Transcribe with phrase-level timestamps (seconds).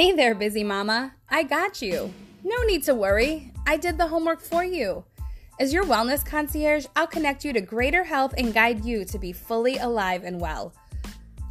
[0.00, 1.12] Hey there, busy mama.
[1.28, 2.10] I got you.
[2.42, 3.52] No need to worry.
[3.66, 5.04] I did the homework for you.
[5.58, 9.32] As your wellness concierge, I'll connect you to greater health and guide you to be
[9.32, 10.72] fully alive and well.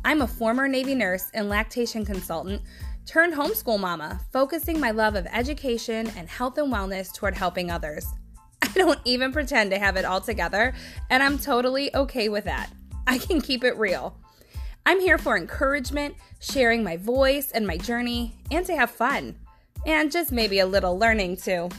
[0.04, 2.64] I'm a former Navy nurse and lactation consultant
[3.06, 8.08] turned homeschool mama, focusing my love of education and health and wellness toward helping others.
[8.64, 10.74] I don't even pretend to have it all together,
[11.12, 12.72] and I'm totally okay with that.
[13.06, 14.18] I can keep it real.
[14.90, 19.36] I'm here for encouragement, sharing my voice and my journey, and to have fun.
[19.86, 21.70] And just maybe a little learning too.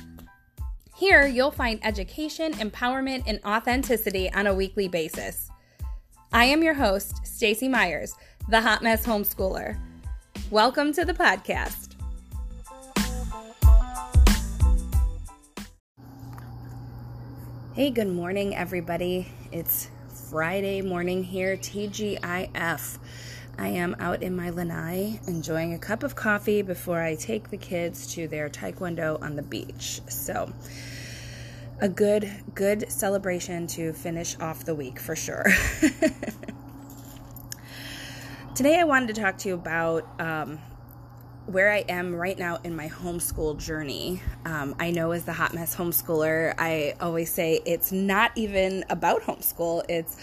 [0.97, 5.51] Here, you'll find education, empowerment, and authenticity on a weekly basis.
[6.33, 8.15] I am your host, Stacy Myers,
[8.49, 9.77] the Hot Mess Homeschooler.
[10.53, 11.97] Welcome to the podcast.
[17.75, 19.27] Hey, good morning, everybody.
[19.51, 19.91] It's
[20.31, 22.99] Friday morning here, TGIF.
[23.59, 27.57] I am out in my lanai enjoying a cup of coffee before I take the
[27.57, 30.01] kids to their taekwondo on the beach.
[30.09, 30.53] So,
[31.81, 35.47] a good, good celebration to finish off the week for sure.
[38.55, 40.61] Today, I wanted to talk to you about um,
[41.47, 44.23] where I am right now in my homeschool journey.
[44.45, 49.23] Um, I know as the hot mess homeschooler, I always say it's not even about
[49.23, 50.17] homeschool, it's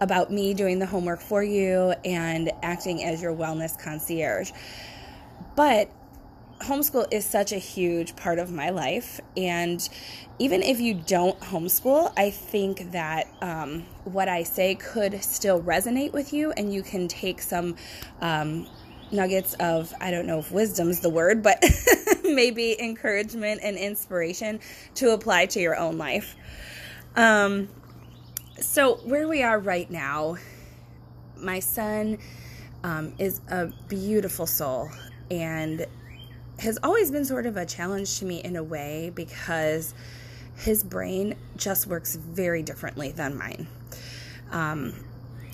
[0.00, 4.52] about me doing the homework for you and acting as your wellness concierge.
[5.56, 5.90] But
[6.60, 9.20] homeschool is such a huge part of my life.
[9.36, 9.86] And
[10.38, 16.12] even if you don't homeschool, I think that um, what I say could still resonate
[16.12, 17.76] with you and you can take some.
[18.20, 18.66] Um,
[19.12, 21.62] nuggets of, I don't know if wisdom's the word, but
[22.24, 24.60] maybe encouragement and inspiration
[24.96, 26.36] to apply to your own life.
[27.16, 27.68] Um,
[28.60, 30.36] so, where we are right now,
[31.36, 32.18] my son
[32.84, 34.90] um, is a beautiful soul
[35.30, 35.86] and
[36.58, 39.94] has always been sort of a challenge to me in a way because
[40.56, 43.66] his brain just works very differently than mine.
[44.50, 44.94] Um,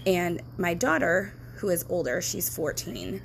[0.05, 3.23] and my daughter, who is older, she's 14,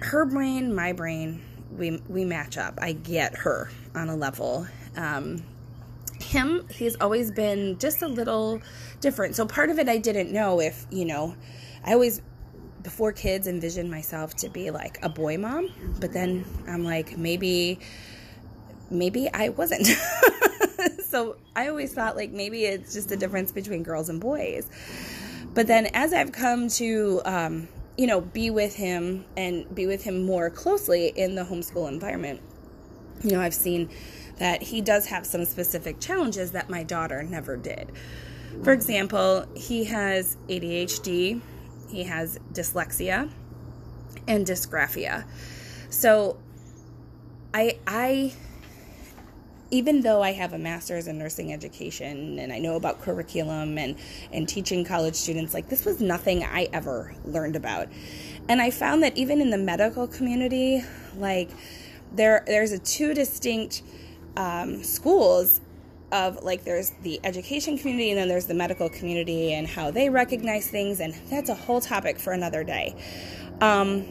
[0.00, 1.42] her brain, my brain,
[1.76, 2.78] we, we match up.
[2.80, 4.66] I get her on a level.
[4.96, 5.42] Um,
[6.20, 8.60] him, he's always been just a little
[9.00, 9.36] different.
[9.36, 11.34] So part of it I didn't know if, you know,
[11.84, 12.22] I always
[12.82, 17.80] before kids envisioned myself to be like a boy mom, but then I'm like maybe
[18.90, 19.86] maybe I wasn't.
[21.04, 24.70] so I always thought like maybe it's just the difference between girls and boys.
[25.52, 30.02] But then as I've come to um, you know, be with him and be with
[30.02, 32.40] him more closely in the homeschool environment,
[33.22, 33.88] you know, I've seen
[34.38, 37.90] that he does have some specific challenges that my daughter never did.
[38.62, 41.40] For example, he has ADHD,
[41.88, 43.30] he has dyslexia,
[44.26, 45.24] and dysgraphia.
[45.90, 46.38] So
[47.54, 48.34] I I
[49.70, 53.96] even though I have a master's in nursing education and I know about curriculum and,
[54.32, 57.88] and teaching college students, like this was nothing I ever learned about.
[58.48, 60.82] And I found that even in the medical community,
[61.16, 61.50] like
[62.12, 63.82] there there's a two distinct
[64.36, 65.60] um, schools
[66.12, 70.08] of like there's the education community and then there's the medical community and how they
[70.08, 72.94] recognize things and that's a whole topic for another day
[73.60, 74.06] um,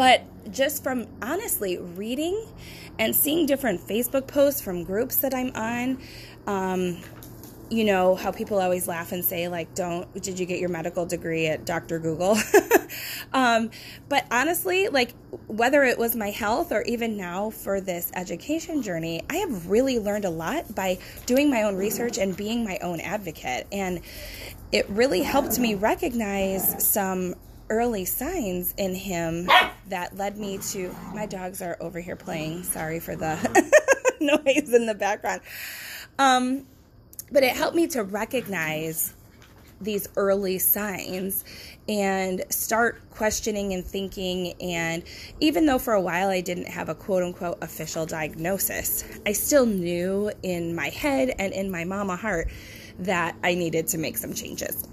[0.00, 2.46] but just from honestly reading
[2.98, 5.98] and seeing different facebook posts from groups that i'm on
[6.46, 6.98] um,
[7.68, 11.04] you know how people always laugh and say like don't did you get your medical
[11.04, 12.38] degree at dr google?
[13.32, 13.70] Um,
[14.08, 15.14] but honestly like
[15.46, 20.00] whether it was my health or even now for this education journey i have really
[20.00, 23.68] learned a lot by doing my own research and being my own advocate.
[23.70, 24.00] And
[24.72, 27.36] it really helped me recognize some
[27.70, 29.48] early signs in him
[29.88, 33.36] that led me to my dogs are over here playing sorry for the
[34.20, 35.40] noise in the background
[36.18, 36.66] um,
[37.32, 39.14] but it helped me to recognize
[39.80, 41.44] these early signs
[41.88, 44.52] and start questioning and thinking.
[44.60, 45.02] And
[45.40, 49.66] even though for a while I didn't have a quote unquote official diagnosis, I still
[49.66, 52.50] knew in my head and in my mama heart
[52.98, 54.86] that I needed to make some changes.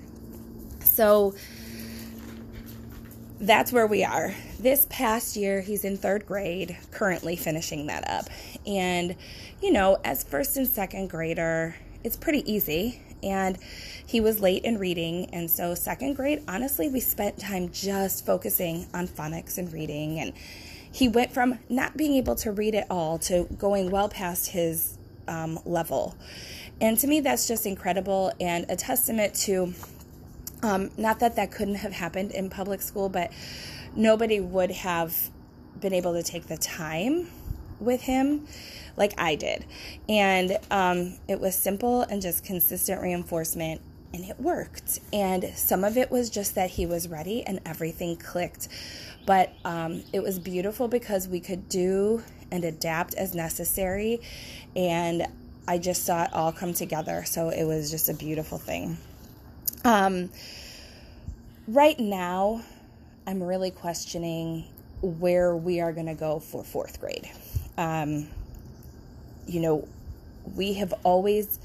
[0.79, 1.35] So
[3.39, 4.33] that's where we are.
[4.59, 8.25] This past year, he's in third grade, currently finishing that up.
[8.65, 9.15] And,
[9.61, 13.01] you know, as first and second grader, it's pretty easy.
[13.23, 13.57] And
[14.05, 15.29] he was late in reading.
[15.33, 20.19] And so, second grade, honestly, we spent time just focusing on phonics and reading.
[20.19, 20.33] And
[20.91, 24.97] he went from not being able to read at all to going well past his
[25.27, 26.15] um, level.
[26.79, 29.73] And to me, that's just incredible and a testament to
[30.63, 33.31] um, not that that couldn't have happened in public school, but
[33.95, 35.29] nobody would have
[35.79, 37.29] been able to take the time
[37.79, 38.47] with him
[38.95, 39.65] like I did.
[40.09, 43.81] And um, it was simple and just consistent reinforcement,
[44.13, 44.99] and it worked.
[45.13, 48.67] And some of it was just that he was ready and everything clicked.
[49.25, 54.21] But um, it was beautiful because we could do and adapt as necessary.
[54.75, 55.27] And
[55.67, 57.25] I just saw it all come together.
[57.25, 58.97] So it was just a beautiful thing.
[59.87, 60.29] Um,
[61.65, 62.61] right now,
[63.25, 64.65] I'm really questioning
[65.01, 67.29] where we are going to go for fourth grade.
[67.77, 68.27] Um,
[69.47, 69.87] you know,
[70.57, 71.57] we have always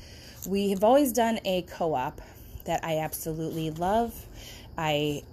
[0.46, 2.20] we have always done a co-op
[2.64, 4.14] that I absolutely love.
[4.78, 5.24] I,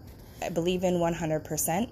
[0.41, 1.89] I believe in 100%.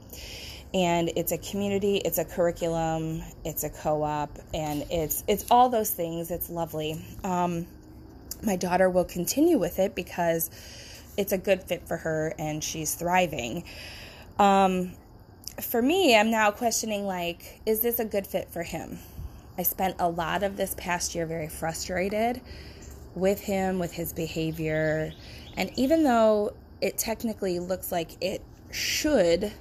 [0.73, 5.91] And it's a community, it's a curriculum, it's a co-op, and it's it's all those
[5.91, 6.31] things.
[6.31, 6.99] It's lovely.
[7.23, 7.67] Um,
[8.43, 10.49] my daughter will continue with it because
[11.17, 13.63] it's a good fit for her and she's thriving.
[14.39, 14.93] Um,
[15.59, 18.99] for me, I'm now questioning like, is this a good fit for him?
[19.57, 22.41] I spent a lot of this past year very frustrated
[23.15, 25.11] with him, with his behavior.
[25.55, 29.51] And even though it technically looks like it should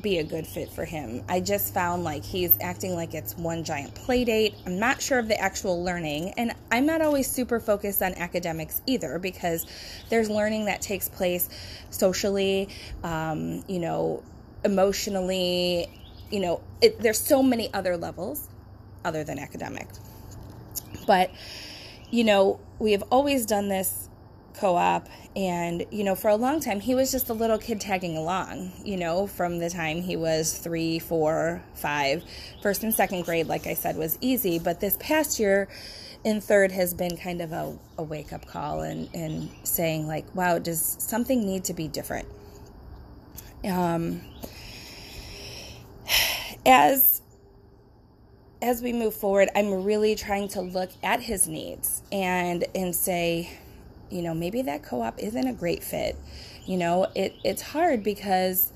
[0.00, 3.64] be a good fit for him, I just found like he's acting like it's one
[3.64, 4.54] giant play date.
[4.66, 6.34] I'm not sure of the actual learning.
[6.36, 9.66] And I'm not always super focused on academics either because
[10.08, 11.48] there's learning that takes place
[11.90, 12.68] socially,
[13.02, 14.22] um, you know,
[14.64, 15.90] emotionally.
[16.30, 18.48] You know, it, there's so many other levels
[19.04, 19.88] other than academic.
[21.06, 21.30] But,
[22.10, 24.09] you know, we have always done this
[24.60, 27.80] co op, and, you know, for a long time, he was just a little kid
[27.80, 32.22] tagging along, you know, from the time he was three, four, five.
[32.62, 35.68] First and second grade, like I said, was easy, but this past year,
[36.22, 40.26] in third has been kind of a, a wake up call and, and saying like
[40.34, 42.28] wow does something need to be different
[43.64, 44.20] um,
[46.66, 47.22] as
[48.62, 53.50] as we move forward, I'm really trying to look at his needs and and say,
[54.10, 56.16] you know, maybe that co-op isn't a great fit.
[56.66, 58.72] You know, it it's hard because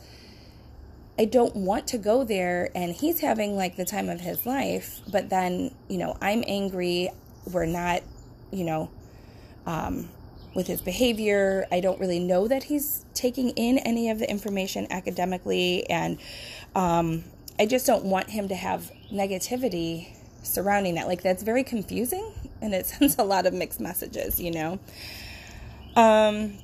[1.19, 5.01] I don't want to go there and he's having like the time of his life,
[5.11, 7.11] but then, you know, I'm angry,
[7.53, 8.03] we're not,
[8.51, 8.91] you know,
[9.65, 10.09] um,
[10.55, 11.67] with his behavior.
[11.71, 16.19] I don't really know that he's taking in any of the information academically and
[16.75, 17.25] um,
[17.61, 20.09] I just don't want him to have negativity
[20.43, 21.07] surrounding that.
[21.07, 24.79] Like that's very confusing and it sends a lot of mixed messages, you know.
[25.97, 26.59] Um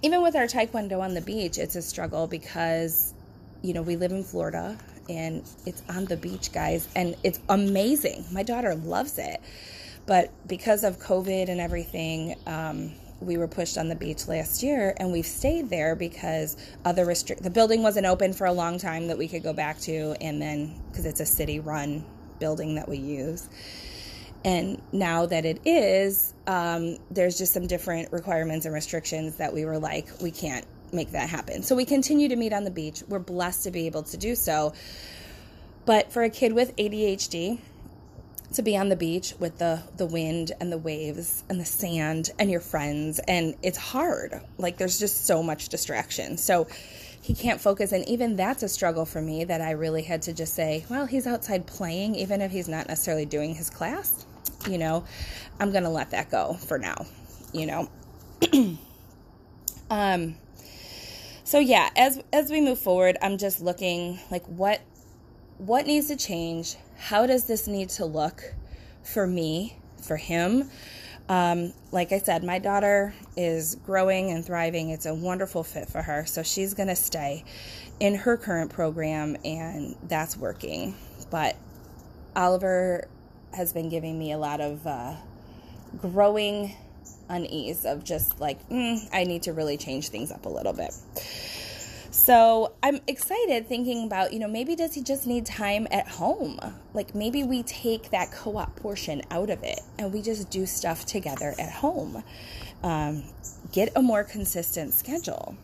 [0.00, 3.14] even with our taekwondo on the beach, it's a struggle because
[3.62, 4.78] you know, we live in Florida
[5.08, 8.24] and it's on the beach, guys, and it's amazing.
[8.30, 9.40] My daughter loves it.
[10.06, 14.94] But because of COVID and everything, um, we were pushed on the beach last year
[14.98, 19.08] and we've stayed there because other restrict the building wasn't open for a long time
[19.08, 22.04] that we could go back to and then because it's a city run
[22.38, 23.48] building that we use
[24.44, 29.64] and now that it is um, there's just some different requirements and restrictions that we
[29.64, 31.62] were like we can't make that happen.
[31.62, 33.02] So we continue to meet on the beach.
[33.08, 34.72] We're blessed to be able to do so.
[35.84, 37.58] But for a kid with adhd
[38.54, 42.30] to be on the beach with the the wind and the waves and the sand
[42.38, 44.40] and your friends and it's hard.
[44.56, 46.36] Like there's just so much distraction.
[46.36, 46.66] So
[47.20, 47.92] he can't focus.
[47.92, 51.06] And even that's a struggle for me that I really had to just say well
[51.06, 54.26] he's outside playing even if he's not necessarily doing his class
[54.68, 55.04] you know
[55.60, 57.06] I'm going to let that go for now
[57.52, 57.88] you know.
[59.90, 60.36] Um
[61.44, 64.82] so yeah as as we move forward I'm just looking like what
[65.58, 66.76] what needs to change?
[66.96, 68.54] How does this need to look
[69.02, 70.70] for me, for him?
[71.28, 74.90] Um, like I said, my daughter is growing and thriving.
[74.90, 76.24] It's a wonderful fit for her.
[76.24, 77.44] So she's going to stay
[78.00, 80.96] in her current program, and that's working.
[81.30, 81.56] But
[82.34, 83.08] Oliver
[83.52, 85.16] has been giving me a lot of uh,
[86.00, 86.74] growing
[87.28, 90.94] unease of just like, mm, I need to really change things up a little bit.
[92.28, 96.60] So I'm excited thinking about, you know, maybe does he just need time at home?
[96.92, 100.66] Like maybe we take that co op portion out of it and we just do
[100.66, 102.22] stuff together at home.
[102.82, 103.24] Um,
[103.72, 105.56] get a more consistent schedule.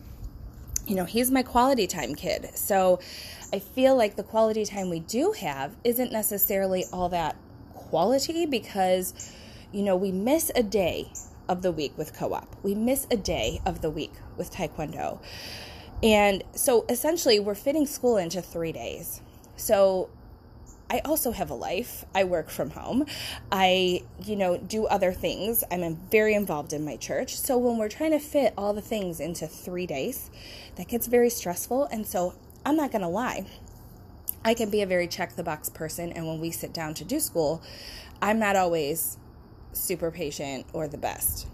[0.87, 2.49] You know, he's my quality time kid.
[2.57, 2.99] So
[3.53, 7.35] I feel like the quality time we do have isn't necessarily all that
[7.75, 9.31] quality because,
[9.71, 11.11] you know, we miss a day
[11.47, 15.19] of the week with co op, we miss a day of the week with Taekwondo.
[16.03, 19.21] And so essentially, we're fitting school into three days.
[19.55, 20.09] So
[20.89, 22.05] I also have a life.
[22.13, 23.05] I work from home.
[23.51, 25.63] I, you know, do other things.
[25.71, 27.35] I'm very involved in my church.
[27.35, 30.29] So when we're trying to fit all the things into three days,
[30.75, 31.85] that gets very stressful.
[31.85, 32.35] And so
[32.65, 33.47] I'm not going to lie.
[34.43, 36.11] I can be a very check the box person.
[36.11, 37.63] And when we sit down to do school,
[38.21, 39.17] I'm not always
[39.73, 41.47] super patient or the best.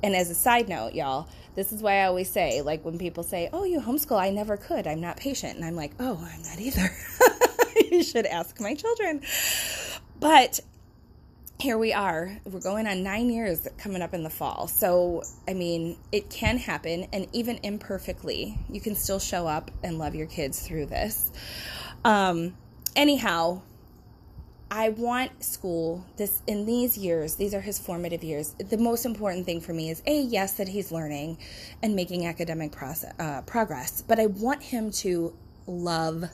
[0.00, 3.22] And as a side note, y'all, this is why I always say, like when people
[3.22, 4.86] say, Oh, you homeschool, I never could.
[4.86, 5.56] I'm not patient.
[5.56, 6.90] And I'm like, Oh, I'm not either.
[7.90, 9.22] you should ask my children.
[10.18, 10.60] But
[11.60, 12.36] here we are.
[12.44, 14.66] We're going on nine years coming up in the fall.
[14.68, 19.98] So, I mean, it can happen, and even imperfectly, you can still show up and
[19.98, 21.32] love your kids through this.
[22.04, 22.56] Um,
[22.96, 23.62] anyhow,
[24.76, 27.36] I want school this in these years.
[27.36, 28.56] These are his formative years.
[28.58, 31.38] The most important thing for me is a yes that he's learning
[31.80, 35.32] and making academic process, uh, progress, but I want him to
[35.68, 36.24] love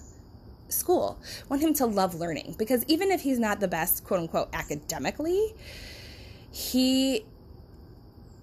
[0.71, 1.19] school.
[1.21, 4.49] I want him to love learning because even if he's not the best, quote unquote,
[4.55, 5.55] academically,
[6.51, 7.27] he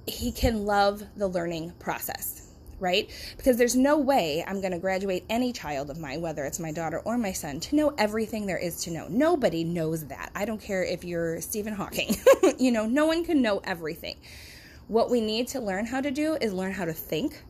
[0.05, 2.46] he can love the learning process
[2.79, 3.09] right?
[3.37, 6.71] Because there's no way I'm going to graduate any child of mine, whether it's my
[6.71, 9.07] daughter or my son, to know everything there is to know.
[9.09, 10.31] Nobody knows that.
[10.35, 12.15] I don't care if you're Stephen Hawking.
[12.59, 14.17] you know, no one can know everything.
[14.87, 17.41] What we need to learn how to do is learn how to think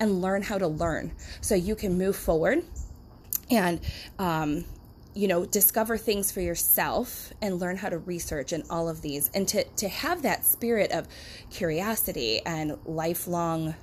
[0.00, 2.62] and learn how to learn so you can move forward
[3.50, 3.80] and
[4.18, 4.64] um,
[5.14, 9.30] you know discover things for yourself and learn how to research and all of these
[9.34, 11.06] and to to have that spirit of
[11.50, 13.74] curiosity and lifelong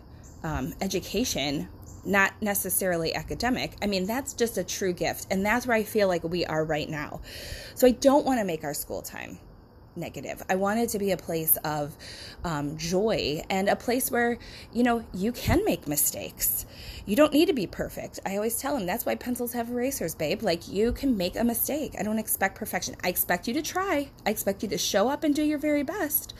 [0.43, 1.69] um, education
[2.05, 3.75] not necessarily academic.
[3.81, 5.27] I mean, that's just a true gift.
[5.29, 7.22] And that's where I feel like we are right now.
[7.75, 9.39] So I don't want to make our school time
[9.96, 10.41] negative.
[10.50, 11.96] I want it to be a place of
[12.43, 14.38] um, joy and a place where,
[14.72, 16.65] you know, you can make mistakes.
[17.05, 18.19] You don't need to be perfect.
[18.25, 20.41] I always tell them that's why pencils have erasers, babe.
[20.41, 21.96] Like, you can make a mistake.
[22.00, 22.96] I don't expect perfection.
[23.03, 25.84] I expect you to try, I expect you to show up and do your very
[25.84, 26.34] best.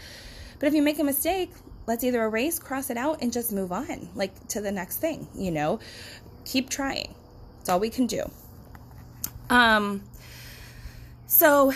[0.60, 1.52] But if you make a mistake,
[1.90, 5.28] let's either erase, cross it out, and just move on, like to the next thing,
[5.34, 5.80] you know?
[6.46, 7.16] Keep trying.
[7.58, 8.30] That's all we can do.
[9.50, 10.04] Um,
[11.26, 11.74] so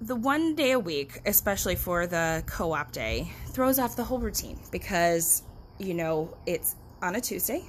[0.00, 4.18] the one day a week, especially for the co op day, throws off the whole
[4.18, 5.44] routine because,
[5.78, 7.64] you know, it's on a Tuesday.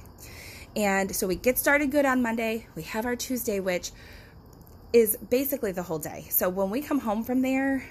[0.74, 2.66] And so we get started good on Monday.
[2.74, 3.92] We have our Tuesday, which
[4.92, 6.26] is basically the whole day.
[6.28, 7.84] So when we come home from there,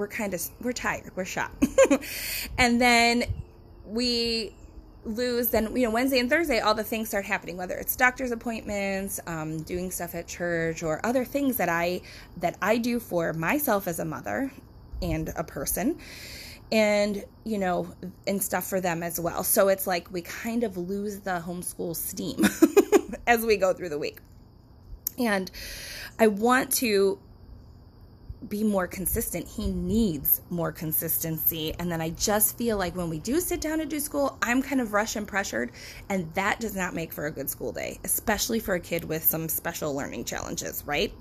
[0.00, 1.52] we're kind of we're tired we're shot.
[2.58, 3.24] And then
[3.84, 4.54] we
[5.04, 8.32] lose then you know wednesday and thursday all the things start happening whether it's doctor's
[8.32, 12.02] appointments um, doing stuff at church or other things that i
[12.36, 14.52] that i do for myself as a mother
[15.00, 15.98] and a person
[16.72, 17.92] and you know
[18.26, 19.42] and stuff for them as well.
[19.42, 22.44] So it's like we kind of lose the homeschool steam
[23.26, 24.20] as we go through the week.
[25.18, 25.50] And
[26.18, 27.18] i want to
[28.48, 29.46] be more consistent.
[29.46, 31.74] He needs more consistency.
[31.78, 34.62] And then I just feel like when we do sit down to do school, I'm
[34.62, 35.72] kind of rushed and pressured.
[36.08, 39.24] And that does not make for a good school day, especially for a kid with
[39.24, 41.12] some special learning challenges, right?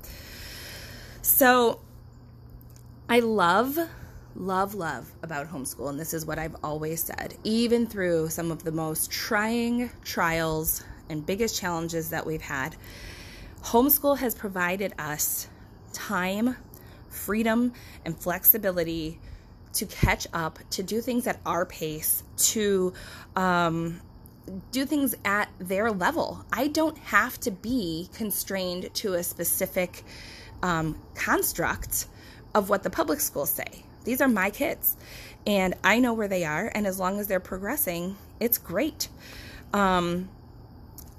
[1.21, 1.81] So
[3.09, 3.77] I love,
[4.35, 5.89] love, love about homeschool.
[5.89, 10.83] And this is what I've always said, even through some of the most trying trials
[11.09, 12.77] and biggest challenges that we've had.
[13.63, 15.49] Homeschool has provided us
[15.91, 16.55] time
[17.09, 17.73] freedom
[18.05, 19.19] and flexibility
[19.73, 22.93] to catch up, to do things at our pace, to
[23.35, 24.01] um,
[24.71, 26.43] do things at their level.
[26.51, 30.03] I don't have to be constrained to a specific
[30.63, 32.07] um, construct
[32.55, 33.83] of what the public schools say.
[34.03, 34.97] These are my kids,
[35.45, 39.07] and I know where they are, and as long as they're progressing, it's great.
[39.73, 40.29] Um,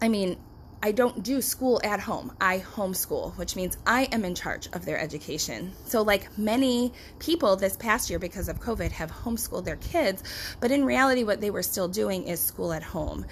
[0.03, 0.39] I mean,
[0.83, 2.33] I don't do school at home.
[2.41, 5.73] I homeschool, which means I am in charge of their education.
[5.85, 10.23] So, like many people this past year because of COVID have homeschooled their kids,
[10.59, 13.27] but in reality, what they were still doing is school at home.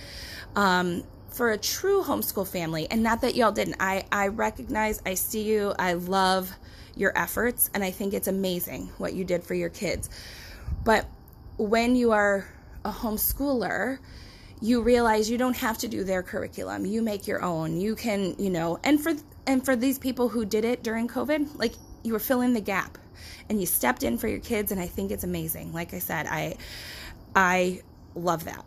[0.57, 5.15] Um, for a true homeschool family, and not that y'all didn't, I, I recognize, I
[5.15, 6.51] see you, I love
[6.97, 10.11] your efforts, and I think it's amazing what you did for your kids.
[10.85, 11.07] But
[11.57, 12.47] when you are
[12.85, 13.99] a homeschooler,
[14.61, 16.85] you realize you don't have to do their curriculum.
[16.85, 17.81] You make your own.
[17.81, 19.15] You can, you know, and for
[19.47, 22.99] and for these people who did it during COVID, like you were filling the gap
[23.49, 25.73] and you stepped in for your kids and I think it's amazing.
[25.73, 26.57] Like I said, I
[27.35, 27.83] I
[28.15, 28.65] love that.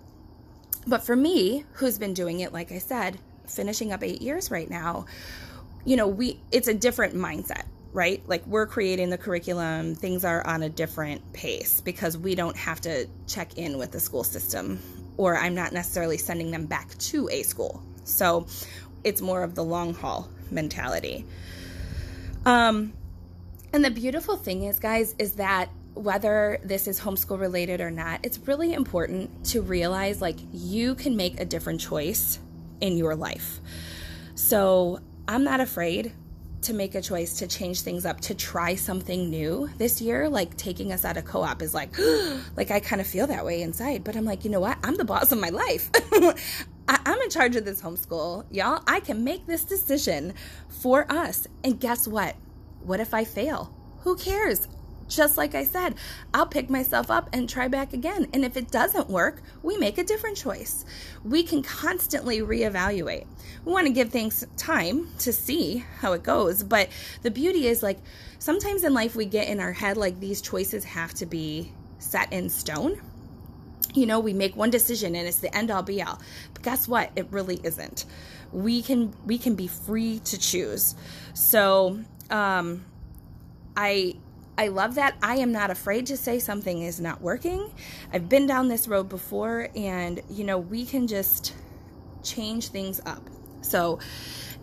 [0.87, 4.69] But for me, who's been doing it like I said, finishing up 8 years right
[4.69, 5.05] now,
[5.85, 8.23] you know, we it's a different mindset right?
[8.25, 12.79] Like we're creating the curriculum, things are on a different pace because we don't have
[12.81, 14.79] to check in with the school system
[15.17, 17.81] or I'm not necessarily sending them back to a school.
[18.03, 18.47] So
[19.03, 21.25] it's more of the long haul mentality.
[22.45, 22.93] Um,
[23.73, 28.21] and the beautiful thing is, guys, is that whether this is homeschool related or not,
[28.23, 32.39] it's really important to realize like you can make a different choice
[32.79, 33.59] in your life.
[34.35, 36.13] So I'm not afraid
[36.61, 40.29] to make a choice to change things up, to try something new this year.
[40.29, 41.97] Like taking us out of co op is like,
[42.57, 44.03] like I kind of feel that way inside.
[44.03, 44.77] But I'm like, you know what?
[44.83, 45.89] I'm the boss of my life.
[46.87, 48.83] I- I'm in charge of this homeschool, y'all.
[48.87, 50.33] I can make this decision
[50.67, 51.47] for us.
[51.63, 52.35] And guess what?
[52.83, 53.73] What if I fail?
[54.01, 54.67] Who cares?
[55.15, 55.95] Just like I said,
[56.33, 58.27] I'll pick myself up and try back again.
[58.33, 60.85] And if it doesn't work, we make a different choice.
[61.23, 63.27] We can constantly reevaluate.
[63.65, 66.63] We want to give things time to see how it goes.
[66.63, 66.89] But
[67.21, 67.99] the beauty is, like,
[68.39, 72.31] sometimes in life we get in our head like these choices have to be set
[72.33, 73.01] in stone.
[73.93, 76.21] You know, we make one decision and it's the end all be all.
[76.53, 77.11] But guess what?
[77.15, 78.05] It really isn't.
[78.53, 80.95] We can we can be free to choose.
[81.33, 81.99] So,
[82.29, 82.85] um
[83.75, 84.15] I
[84.61, 85.15] I love that.
[85.23, 87.71] I am not afraid to say something is not working.
[88.13, 91.55] I've been down this road before, and you know, we can just
[92.21, 93.27] change things up.
[93.61, 93.97] So,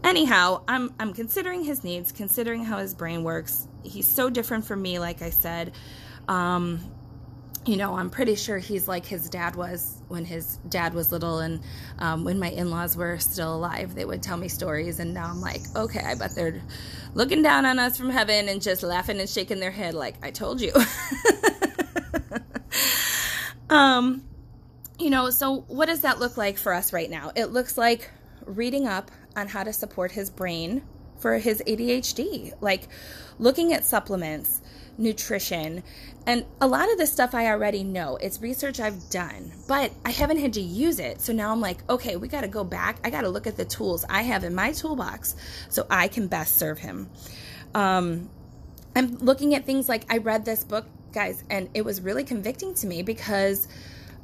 [0.05, 3.67] anyhow, I'm I'm considering his needs, considering how his brain works.
[3.83, 5.73] He's so different from me, like I said.
[6.29, 6.79] Um,
[7.69, 11.41] you know, I'm pretty sure he's like his dad was when his dad was little,
[11.41, 11.61] and
[11.99, 15.01] um, when my in laws were still alive, they would tell me stories.
[15.01, 16.63] And now I'm like, okay, I bet they're
[17.13, 20.31] looking down on us from heaven and just laughing and shaking their head, like, I
[20.31, 20.73] told you.
[23.69, 24.23] um,
[24.99, 27.33] you know, so what does that look like for us right now?
[27.37, 28.11] It looks like
[28.47, 30.83] reading up on how to support his brain
[31.19, 32.89] for his ADHD, like
[33.39, 34.63] looking at supplements
[34.99, 35.83] nutrition.
[36.27, 38.17] And a lot of this stuff I already know.
[38.17, 41.21] It's research I've done, but I haven't had to use it.
[41.21, 42.99] So now I'm like, okay, we got to go back.
[43.05, 45.37] I got to look at the tools I have in my toolbox
[45.71, 47.09] so I can best serve him.
[47.75, 48.29] Um,
[48.95, 52.75] I'm looking at things like I read this book, guys, and it was really convicting
[52.75, 53.69] to me because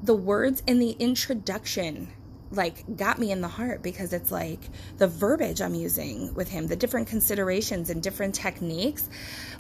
[0.03, 2.09] the words in the introduction
[2.57, 4.61] like got me in the heart because it's like
[4.99, 9.09] the verbiage I'm using with him, the different considerations and different techniques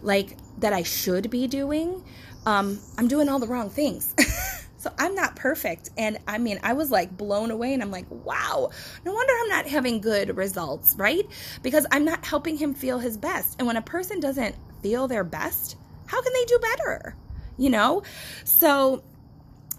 [0.02, 2.04] like that I should be doing.
[2.46, 4.14] Um, I'm doing all the wrong things.
[4.76, 5.90] so I'm not perfect.
[5.96, 8.70] And I mean, I was like blown away and I'm like, wow,
[9.04, 11.26] no wonder I'm not having good results, right?
[11.62, 13.56] Because I'm not helping him feel his best.
[13.58, 15.76] And when a person doesn't feel their best,
[16.06, 17.16] how can they do better?
[17.56, 18.02] You know?
[18.44, 19.02] So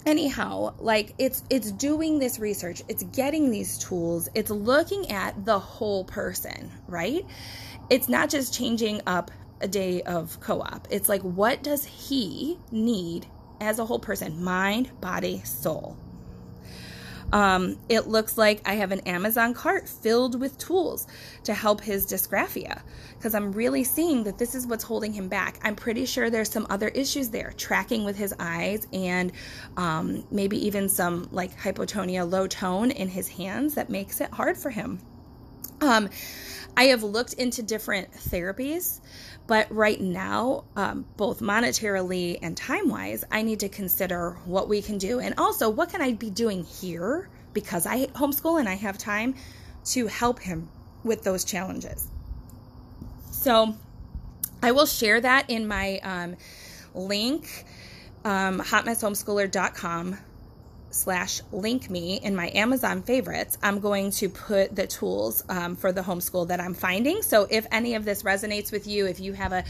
[0.05, 2.83] anyhow like it's it's doing this research.
[2.87, 4.29] It's getting these tools.
[4.35, 7.25] It's looking at the whole person right?
[7.89, 10.87] It's not just changing up a day of co-op.
[10.91, 13.27] It's like what does he need
[13.61, 14.43] as a whole person?
[14.43, 15.97] Mind body soul
[17.35, 21.05] um, it looks like I have an Amazon cart filled with tools
[21.43, 22.81] to help his dysgraphia
[23.17, 25.59] because I'm really seeing that this is what's holding him back.
[25.61, 29.33] I'm pretty sure there's some other issues there, tracking with his eyes and
[29.75, 34.57] um, maybe even some like hypotonia, low tone in his hands that makes it hard
[34.57, 35.01] for him.
[35.81, 36.07] Um,
[36.77, 38.99] I have looked into different therapies,
[39.47, 44.81] but right now, um, both monetarily and time wise, I need to consider what we
[44.81, 45.19] can do.
[45.19, 49.35] And also, what can I be doing here because I homeschool and I have time
[49.85, 50.69] to help him
[51.03, 52.09] with those challenges.
[53.31, 53.75] So,
[54.61, 56.35] I will share that in my um,
[56.93, 57.65] link,
[58.25, 60.17] um, hotmesshomeschooler.com
[60.95, 65.91] slash link me in my Amazon favorites, I'm going to put the tools um, for
[65.91, 67.21] the homeschool that I'm finding.
[67.21, 69.63] So if any of this resonates with you, if you have a,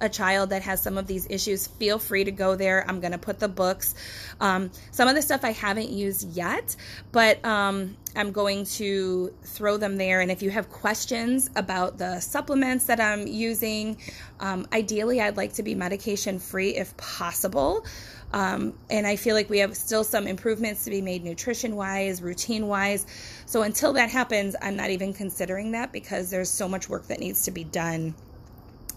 [0.00, 2.84] a child that has some of these issues, feel free to go there.
[2.86, 3.94] I'm going to put the books.
[4.40, 6.76] Um, some of the stuff I haven't used yet,
[7.12, 10.20] but um, I'm going to throw them there.
[10.20, 13.98] And if you have questions about the supplements that I'm using,
[14.40, 17.86] um, ideally I'd like to be medication free if possible.
[18.32, 22.22] Um, and I feel like we have still some improvements to be made nutrition wise,
[22.22, 23.06] routine wise.
[23.46, 27.20] So until that happens, I'm not even considering that because there's so much work that
[27.20, 28.14] needs to be done,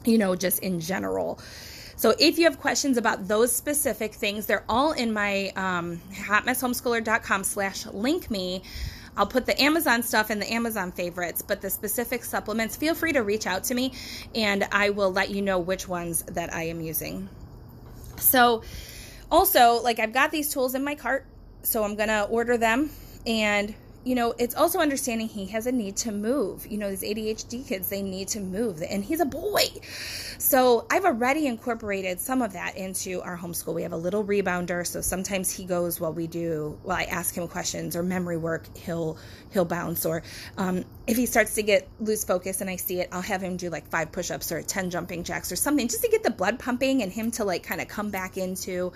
[0.05, 1.39] you know, just in general.
[1.97, 7.43] So if you have questions about those specific things, they're all in my um, hotmesshomeschooler.com
[7.43, 8.63] slash link me.
[9.17, 13.13] I'll put the Amazon stuff in the Amazon favorites, but the specific supplements, feel free
[13.13, 13.93] to reach out to me
[14.33, 17.29] and I will let you know which ones that I am using.
[18.17, 18.61] So,
[19.31, 21.25] also, like I've got these tools in my cart,
[21.63, 22.91] so I'm going to order them
[23.25, 23.73] and
[24.05, 26.67] you know, it's also understanding he has a need to move.
[26.67, 29.63] You know, these ADHD kids, they need to move, and he's a boy.
[30.37, 33.73] So I've already incorporated some of that into our homeschool.
[33.73, 37.35] We have a little rebounder, so sometimes he goes while we do, while I ask
[37.35, 39.17] him questions or memory work, he'll
[39.51, 40.05] he'll bounce.
[40.05, 40.21] Or
[40.55, 43.57] um, if he starts to get loose focus and I see it, I'll have him
[43.57, 46.59] do like five push-ups or ten jumping jacks or something, just to get the blood
[46.59, 48.93] pumping and him to like kind of come back into,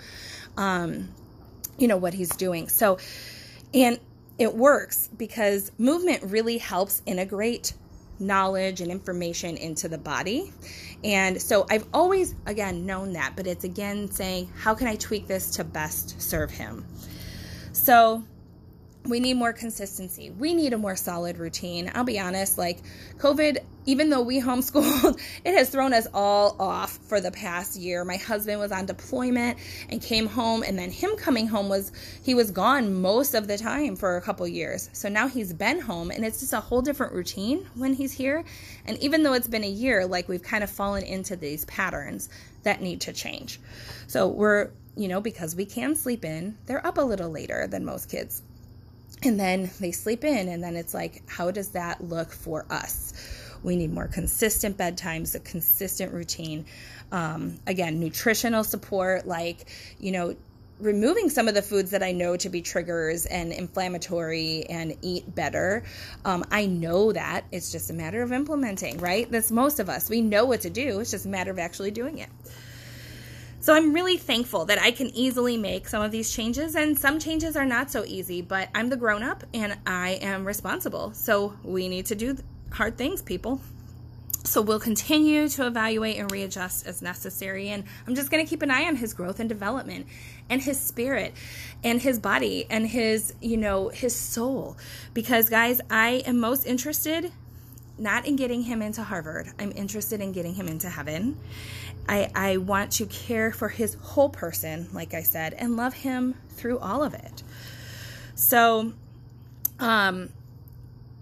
[0.56, 1.08] um,
[1.78, 2.68] you know, what he's doing.
[2.68, 2.98] So,
[3.74, 3.98] and
[4.40, 7.74] it works because movement really helps integrate
[8.18, 10.50] knowledge and information into the body.
[11.04, 15.26] And so I've always, again, known that, but it's again saying, how can I tweak
[15.26, 16.86] this to best serve him?
[17.72, 18.24] So
[19.04, 20.30] we need more consistency.
[20.30, 21.90] We need a more solid routine.
[21.94, 22.80] I'll be honest, like
[23.18, 28.04] COVID, even though we homeschooled, it has thrown us all off for the past year.
[28.04, 29.58] My husband was on deployment
[29.88, 33.56] and came home, and then him coming home was he was gone most of the
[33.56, 34.90] time for a couple years.
[34.92, 38.44] So now he's been home, and it's just a whole different routine when he's here.
[38.84, 42.28] And even though it's been a year, like we've kind of fallen into these patterns
[42.64, 43.60] that need to change.
[44.08, 47.86] So we're, you know, because we can sleep in, they're up a little later than
[47.86, 48.42] most kids
[49.22, 53.12] and then they sleep in and then it's like how does that look for us
[53.62, 56.64] we need more consistent bedtimes a consistent routine
[57.12, 59.66] um, again nutritional support like
[59.98, 60.34] you know
[60.80, 65.34] removing some of the foods that I know to be triggers and inflammatory and eat
[65.34, 65.84] better.
[66.24, 69.30] Um, I know that it's just a matter of implementing, right?
[69.30, 70.08] That's most of us.
[70.08, 72.30] We know what to do, it's just a matter of actually doing it.
[73.62, 77.18] So I'm really thankful that I can easily make some of these changes, and some
[77.18, 81.12] changes are not so easy, but I'm the grown up and I am responsible.
[81.12, 82.38] So we need to do
[82.72, 83.60] hard things, people.
[84.44, 87.68] So we'll continue to evaluate and readjust as necessary.
[87.68, 90.06] And I'm just going to keep an eye on his growth and development
[90.48, 91.34] and his spirit
[91.84, 94.78] and his body and his, you know, his soul.
[95.12, 97.30] Because, guys, I am most interested
[98.00, 99.48] not in getting him into Harvard.
[99.58, 101.38] I'm interested in getting him into heaven.
[102.08, 106.34] I, I want to care for his whole person, like I said, and love him
[106.48, 107.42] through all of it.
[108.34, 108.94] So,
[109.78, 110.30] um,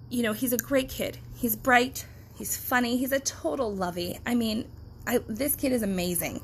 [0.08, 1.18] you know, he's a great kid.
[1.36, 2.06] He's bright.
[2.36, 2.96] He's funny.
[2.96, 4.20] He's a total lovey.
[4.24, 4.68] I mean,
[5.06, 6.40] I, this kid is amazing.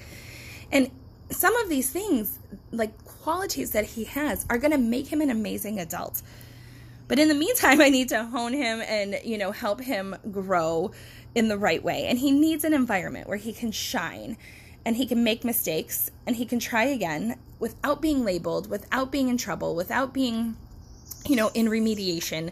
[0.72, 0.90] And
[1.30, 2.40] some of these things,
[2.72, 6.22] like qualities that he has, are going to make him an amazing adult.
[7.08, 10.92] But in the meantime, I need to hone him and, you know, help him grow
[11.34, 12.06] in the right way.
[12.06, 14.36] And he needs an environment where he can shine
[14.84, 19.28] and he can make mistakes and he can try again without being labeled, without being
[19.28, 20.56] in trouble, without being,
[21.26, 22.50] you know, in remediation,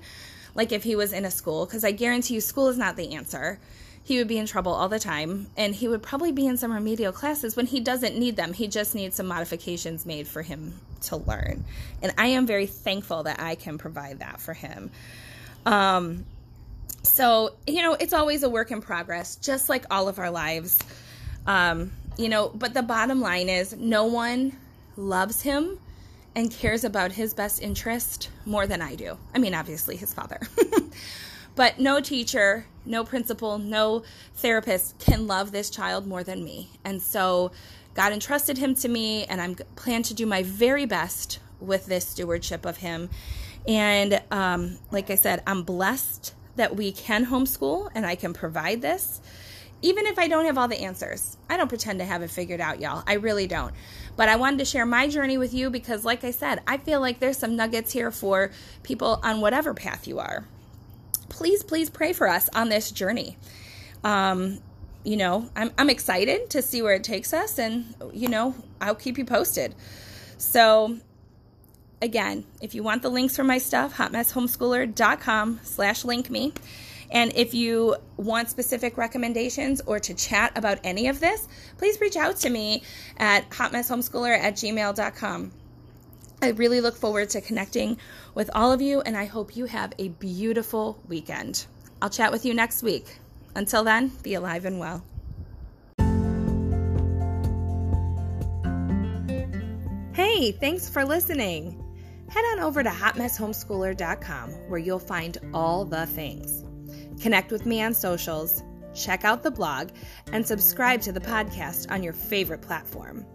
[0.54, 1.66] like if he was in a school.
[1.66, 3.60] Because I guarantee you, school is not the answer.
[4.04, 6.72] He would be in trouble all the time, and he would probably be in some
[6.72, 8.52] remedial classes when he doesn't need them.
[8.52, 11.64] He just needs some modifications made for him to learn.
[12.02, 14.90] And I am very thankful that I can provide that for him.
[15.66, 16.24] Um,
[17.02, 20.78] so, you know, it's always a work in progress, just like all of our lives.
[21.46, 24.56] Um, you know, but the bottom line is no one
[24.96, 25.78] loves him
[26.34, 29.16] and cares about his best interest more than I do.
[29.34, 30.40] I mean, obviously, his father.
[31.54, 34.02] but no teacher, no principal, no
[34.34, 36.70] therapist can love this child more than me.
[36.84, 37.52] And so
[37.94, 42.07] God entrusted him to me, and I'm plan to do my very best with this
[42.07, 43.11] stewardship of him.
[43.66, 48.83] And um, like I said, I'm blessed that we can homeschool and I can provide
[48.83, 49.20] this,
[49.81, 51.37] even if I don't have all the answers.
[51.48, 53.02] I don't pretend to have it figured out, y'all.
[53.07, 53.72] I really don't.
[54.16, 57.00] But I wanted to share my journey with you because, like I said, I feel
[57.00, 58.50] like there's some nuggets here for
[58.83, 60.46] people on whatever path you are.
[61.28, 63.38] Please, please pray for us on this journey.
[64.05, 64.59] Um,
[65.04, 68.94] you know, I'm, I'm excited to see where it takes us, and, you know, I'll
[68.94, 69.74] keep you posted.
[70.38, 70.98] So,
[72.00, 76.52] again, if you want the links for my stuff, hotmesshomeschooler.com slash link me.
[77.10, 82.16] And if you want specific recommendations or to chat about any of this, please reach
[82.16, 82.82] out to me
[83.18, 85.52] at hotmesshomeschooler at gmail.com.
[86.40, 87.98] I really look forward to connecting
[88.34, 91.66] with all of you, and I hope you have a beautiful weekend.
[92.00, 93.20] I'll chat with you next week.
[93.54, 95.04] Until then, be alive and well.
[100.14, 101.82] Hey, thanks for listening
[102.32, 106.64] head on over to hotmesshomeschooler.com where you'll find all the things.
[107.20, 108.62] Connect with me on socials,
[108.94, 109.90] check out the blog,
[110.32, 113.26] and subscribe to the podcast on your favorite platform.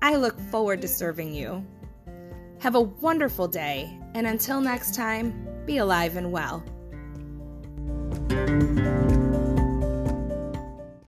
[0.00, 1.64] I look forward to serving you.
[2.60, 6.64] Have a wonderful day, and until next time, be alive and well.